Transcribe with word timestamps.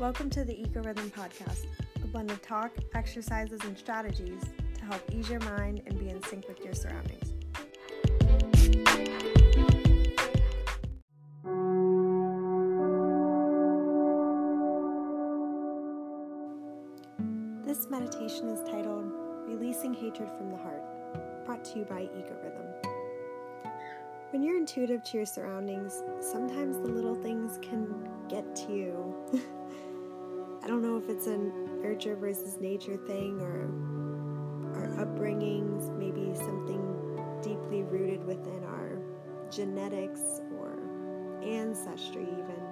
Welcome 0.00 0.30
to 0.30 0.44
the 0.46 0.58
Eco 0.58 0.82
Rhythm 0.82 1.10
Podcast, 1.10 1.66
a 2.02 2.06
blend 2.06 2.30
of 2.30 2.40
talk, 2.40 2.72
exercises, 2.94 3.60
and 3.64 3.76
strategies 3.76 4.40
to 4.78 4.84
help 4.86 5.02
ease 5.12 5.28
your 5.28 5.40
mind 5.40 5.82
and 5.84 5.98
be 5.98 6.08
in 6.08 6.22
sync 6.22 6.48
with 6.48 6.58
your 6.64 6.72
surroundings. 6.72 7.34
This 17.66 17.90
meditation 17.90 18.48
is 18.48 18.62
titled 18.62 19.12
Releasing 19.46 19.92
Hatred 19.92 20.30
from 20.38 20.48
the 20.50 20.56
Heart, 20.56 21.44
brought 21.44 21.62
to 21.66 21.78
you 21.78 21.84
by 21.84 22.04
Eco 22.04 22.38
Rhythm. 22.42 22.64
When 24.30 24.42
you're 24.42 24.56
intuitive 24.56 25.04
to 25.04 25.18
your 25.18 25.26
surroundings, 25.26 26.02
sometimes 26.20 26.78
the 26.78 26.88
little 26.88 27.16
things 27.16 27.58
can 27.60 28.08
get 28.30 28.49
it's 31.10 31.26
an 31.26 31.82
nurture 31.82 32.14
versus 32.14 32.60
nature 32.60 32.96
thing 32.96 33.40
or 33.40 33.68
our 34.78 35.04
upbringings, 35.04 35.92
maybe 35.98 36.32
something 36.36 36.80
deeply 37.42 37.82
rooted 37.82 38.24
within 38.24 38.62
our 38.64 38.96
genetics 39.50 40.40
or 40.58 40.78
ancestry, 41.42 42.22
even. 42.22 42.62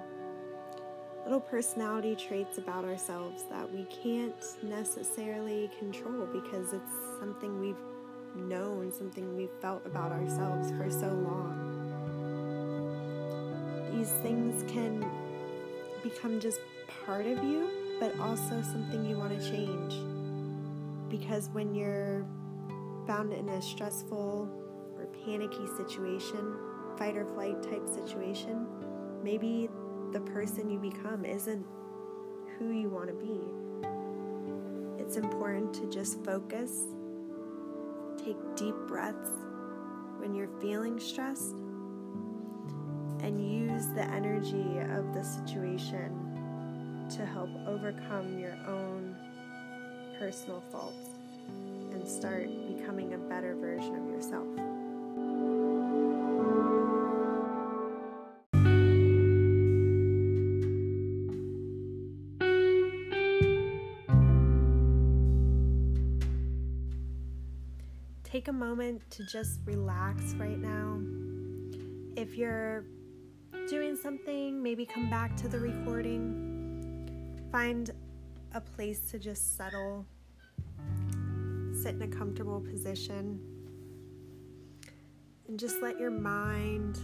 Little 1.25 1.41
personality 1.41 2.15
traits 2.15 2.57
about 2.57 2.85
ourselves 2.85 3.43
that 3.49 3.69
we 3.69 3.83
can't 3.85 4.41
necessarily 4.63 5.69
control 5.77 6.25
because 6.27 6.71
it's 6.71 6.93
something 7.19 7.59
we've 7.59 7.75
known, 8.35 8.91
something 8.91 9.35
we've 9.35 9.51
felt 9.61 9.85
about 9.85 10.13
ourselves 10.13 10.71
for 10.71 10.89
so 10.89 11.07
long. 11.07 11.65
These 13.93 14.11
things 14.23 14.63
can 14.71 15.05
become 16.01 16.39
just 16.39 16.61
part 17.05 17.25
of 17.25 17.43
you, 17.43 17.78
but 17.99 18.17
also 18.19 18.61
something 18.61 19.05
you 19.05 19.17
want 19.17 19.37
to 19.37 19.49
change. 19.49 19.95
Because 21.09 21.49
when 21.49 21.75
you're 21.75 22.25
found 23.05 23.33
in 23.33 23.49
a 23.49 23.61
stressful 23.61 24.49
or 24.95 25.07
panicky 25.25 25.67
situation, 25.77 26.55
fight 26.97 27.17
or 27.17 27.25
flight 27.25 27.61
type 27.63 27.87
situation, 27.87 28.65
maybe 29.23 29.69
the 30.11 30.21
person 30.21 30.69
you 30.69 30.79
become 30.79 31.25
isn't 31.25 31.65
who 32.57 32.71
you 32.71 32.89
want 32.89 33.07
to 33.07 33.13
be. 33.13 33.41
It's 35.01 35.17
important 35.17 35.73
to 35.75 35.89
just 35.89 36.23
focus, 36.23 36.71
take 38.17 38.37
deep 38.55 38.75
breaths 38.87 39.31
when 40.17 40.33
you're 40.35 40.49
feeling 40.61 40.99
stressed, 40.99 41.55
and 43.21 43.41
use 43.41 43.87
the 43.87 44.03
energy 44.03 44.79
of 44.95 45.13
the 45.13 45.23
situation 45.23 46.28
to 47.09 47.25
help 47.25 47.49
overcome 47.65 48.37
your 48.37 48.55
own 48.67 49.15
personal 50.19 50.61
faults 50.71 51.09
and 51.91 52.07
start 52.07 52.47
becoming 52.67 53.13
a 53.13 53.17
better 53.17 53.55
version 53.55 53.95
of 53.95 54.07
yourself. 54.11 54.45
Take 68.23 68.49
a 68.49 68.53
moment 68.53 69.01
to 69.09 69.25
just 69.25 69.61
relax 69.65 70.35
right 70.35 70.59
now. 70.59 71.01
If 72.15 72.37
you're 72.37 72.85
doing 73.67 73.95
something, 73.95 74.61
maybe 74.61 74.85
come 74.85 75.09
back 75.09 75.35
to 75.37 75.47
the 75.47 75.59
recording. 75.59 76.58
Find 77.51 77.89
a 78.53 78.61
place 78.61 78.99
to 79.11 79.19
just 79.19 79.57
settle, 79.57 80.05
sit 81.81 81.95
in 81.95 82.01
a 82.03 82.07
comfortable 82.07 82.61
position, 82.61 83.39
and 85.47 85.59
just 85.59 85.81
let 85.81 85.99
your 85.99 86.11
mind 86.11 86.99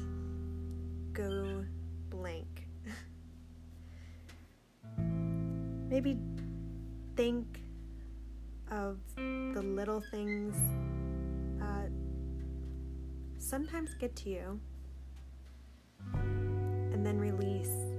go 1.14 1.66
blank. 2.09 2.68
maybe 5.90 6.18
think 7.16 7.62
of 8.69 8.98
the 9.16 9.62
little 9.62 10.03
things 10.12 10.56
that 11.59 11.90
sometimes 13.40 13.96
get 13.96 14.16
to 14.16 14.30
you 14.30 14.59
and 16.14 17.06
then 17.06 17.18
release. 17.18 17.94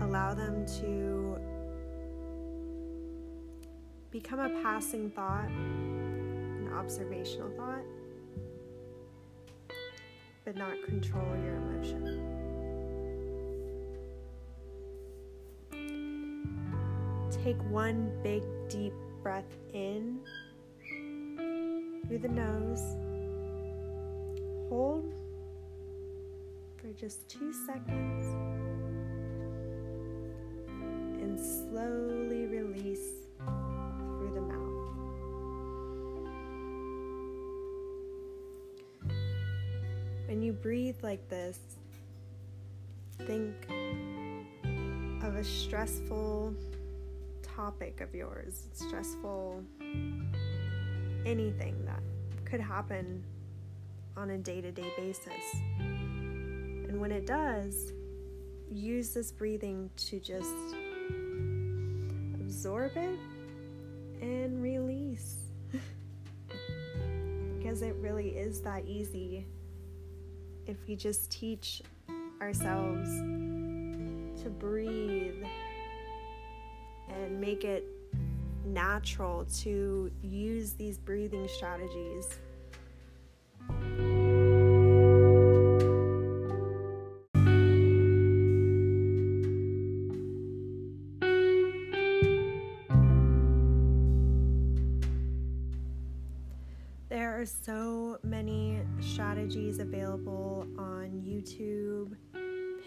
Allow 0.00 0.34
them 0.34 0.64
to 0.80 1.38
become 4.10 4.40
a 4.40 4.48
passing 4.62 5.10
thought, 5.10 5.48
an 5.48 6.70
observational 6.74 7.50
thought, 7.56 7.84
but 10.44 10.56
not 10.56 10.82
control 10.84 11.36
your 11.44 11.56
emotion. 11.56 12.26
Take 17.44 17.62
one 17.70 18.10
big 18.22 18.42
deep 18.68 18.92
breath 19.22 19.56
in 19.72 20.20
through 22.06 22.18
the 22.18 22.28
nose. 22.28 22.82
Hold 24.68 25.14
for 26.76 26.92
just 26.92 27.28
two 27.28 27.52
seconds 27.52 28.59
slowly 31.70 32.46
release 32.46 33.12
through 33.38 34.32
the 34.34 34.40
mouth. 34.40 34.58
When 40.26 40.42
you 40.42 40.52
breathe 40.52 40.96
like 41.02 41.28
this, 41.28 41.60
think 43.18 43.54
of 45.22 45.36
a 45.36 45.44
stressful 45.44 46.54
topic 47.42 48.00
of 48.00 48.14
yours, 48.14 48.66
stressful 48.72 49.62
anything 51.24 51.76
that 51.84 52.02
could 52.44 52.60
happen 52.60 53.22
on 54.16 54.30
a 54.30 54.38
day 54.38 54.60
to 54.60 54.72
day 54.72 54.92
basis. 54.96 55.54
And 55.78 57.00
when 57.00 57.12
it 57.12 57.26
does, 57.26 57.92
use 58.72 59.10
this 59.10 59.30
breathing 59.30 59.88
to 59.96 60.18
just 60.18 60.54
absorb 62.60 62.94
it 62.94 63.18
and 64.20 64.62
release. 64.62 65.36
because 67.58 67.80
it 67.80 67.94
really 68.00 68.36
is 68.36 68.60
that 68.60 68.84
easy 68.84 69.46
if 70.66 70.76
we 70.86 70.94
just 70.94 71.30
teach 71.30 71.80
ourselves 72.42 73.08
to 74.42 74.50
breathe 74.50 75.42
and 77.08 77.40
make 77.40 77.64
it 77.64 77.86
natural 78.66 79.46
to 79.60 80.10
use 80.20 80.74
these 80.74 80.98
breathing 80.98 81.48
strategies. 81.48 82.28
Are 97.40 97.46
so 97.46 98.18
many 98.22 98.82
strategies 99.00 99.78
available 99.78 100.66
on 100.76 101.22
YouTube, 101.24 102.14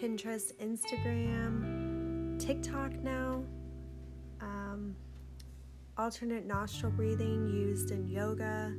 Pinterest, 0.00 0.54
Instagram, 0.62 2.38
TikTok 2.38 2.92
now. 3.02 3.42
Um, 4.40 4.94
alternate 5.98 6.46
nostril 6.46 6.92
breathing 6.92 7.48
used 7.48 7.90
in 7.90 8.06
yoga. 8.06 8.72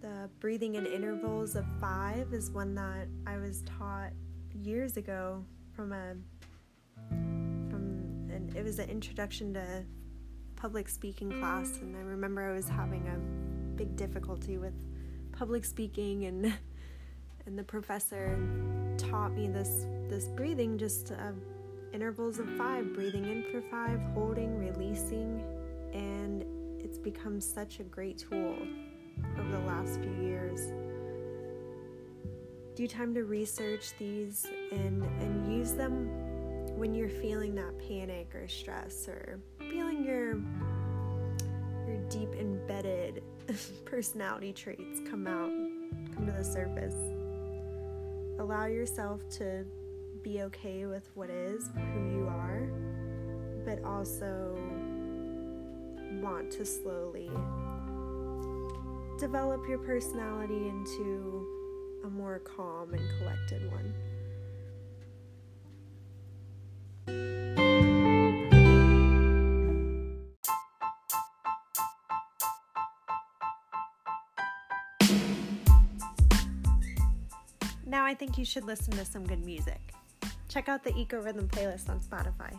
The 0.00 0.30
breathing 0.40 0.76
in 0.76 0.86
intervals 0.86 1.54
of 1.54 1.66
five 1.78 2.32
is 2.32 2.50
one 2.50 2.74
that 2.76 3.06
I 3.26 3.36
was 3.36 3.64
taught 3.78 4.12
years 4.54 4.96
ago 4.96 5.44
from 5.74 5.92
a 5.92 6.14
from 7.10 8.30
and 8.32 8.56
it 8.56 8.64
was 8.64 8.78
an 8.78 8.88
introduction 8.88 9.52
to 9.52 9.84
public 10.56 10.88
speaking 10.88 11.30
class 11.38 11.78
and 11.82 11.94
I 11.94 12.00
remember 12.00 12.50
I 12.50 12.54
was 12.54 12.66
having 12.66 13.06
a 13.06 13.47
big 13.78 13.96
difficulty 13.96 14.58
with 14.58 14.74
public 15.32 15.64
speaking 15.64 16.24
and 16.24 16.52
and 17.46 17.58
the 17.58 17.62
professor 17.62 18.36
taught 18.98 19.32
me 19.32 19.48
this 19.48 19.86
this 20.08 20.28
breathing 20.28 20.76
just 20.76 21.12
uh, 21.12 21.32
intervals 21.92 22.38
of 22.38 22.48
five, 22.56 22.92
breathing 22.92 23.24
in 23.24 23.42
for 23.50 23.62
five, 23.70 24.00
holding, 24.14 24.58
releasing, 24.58 25.42
and 25.92 26.44
it's 26.80 26.98
become 26.98 27.40
such 27.40 27.80
a 27.80 27.84
great 27.84 28.18
tool 28.18 28.56
over 29.38 29.50
the 29.50 29.60
last 29.60 30.00
few 30.00 30.12
years. 30.22 30.72
Do 32.74 32.86
time 32.86 33.14
to 33.14 33.24
research 33.24 33.92
these 33.98 34.46
and 34.70 35.02
and 35.20 35.52
use 35.52 35.72
them 35.72 36.08
when 36.76 36.94
you're 36.94 37.08
feeling 37.08 37.54
that 37.56 37.78
panic 37.78 38.34
or 38.34 38.46
stress 38.48 39.08
or 39.08 39.40
feeling 39.58 40.04
your 40.04 40.34
your 41.86 41.98
deep 42.08 42.34
personality 43.98 44.52
traits 44.52 45.00
come 45.10 45.26
out 45.26 45.50
come 46.14 46.24
to 46.24 46.30
the 46.30 46.44
surface 46.44 46.94
allow 48.38 48.66
yourself 48.66 49.20
to 49.28 49.64
be 50.22 50.42
okay 50.42 50.86
with 50.86 51.02
what 51.14 51.28
is 51.28 51.68
who 51.92 52.08
you 52.08 52.28
are 52.28 52.68
but 53.64 53.82
also 53.84 54.56
want 56.22 56.48
to 56.48 56.64
slowly 56.64 57.28
develop 59.18 59.68
your 59.68 59.78
personality 59.78 60.68
into 60.68 61.44
a 62.04 62.08
more 62.08 62.38
calm 62.44 62.94
and 62.94 63.02
collected 63.18 63.68
one. 63.72 63.92
Now 77.88 78.04
I 78.04 78.12
think 78.12 78.36
you 78.36 78.44
should 78.44 78.64
listen 78.64 78.92
to 78.98 79.04
some 79.06 79.26
good 79.26 79.42
music. 79.46 79.80
Check 80.50 80.68
out 80.68 80.84
the 80.84 80.94
Eco 80.94 81.22
Rhythm 81.22 81.48
playlist 81.48 81.88
on 81.88 82.00
Spotify. 82.00 82.52